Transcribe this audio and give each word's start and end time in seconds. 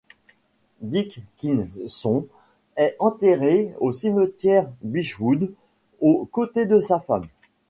Dickinson 0.81 2.25
est 2.75 2.95
enterré 2.97 3.71
au 3.79 3.91
cimetière 3.91 4.67
Beechwood 4.81 5.53
aux 5.99 6.25
côtés 6.25 6.65
de 6.65 6.79
sa 6.81 6.99
femme. 6.99 7.27